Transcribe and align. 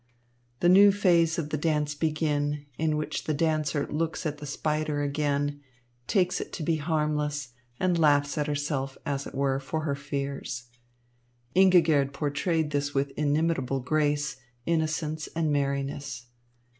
The 0.61 0.67
new 0.67 0.91
phase 0.91 1.37
of 1.37 1.51
the 1.51 1.59
dance 1.59 1.93
began, 1.93 2.65
in 2.75 2.97
which 2.97 3.25
the 3.25 3.35
dancer 3.35 3.85
looks 3.87 4.25
at 4.25 4.39
the 4.39 4.47
spider 4.47 5.03
again, 5.03 5.61
takes 6.07 6.41
it 6.41 6.51
to 6.53 6.63
be 6.63 6.77
harmless, 6.77 7.49
and 7.79 7.99
laughs 7.99 8.35
at 8.35 8.47
herself, 8.47 8.97
as 9.05 9.27
it 9.27 9.35
were, 9.35 9.59
for 9.59 9.81
her 9.81 9.93
fears. 9.93 10.69
Ingigerd 11.55 12.13
portrayed 12.13 12.71
this 12.71 12.95
with 12.95 13.11
inimitable 13.15 13.81
grace, 13.81 14.37
innocence 14.65 15.29
and 15.35 15.53
merriness. 15.53 16.25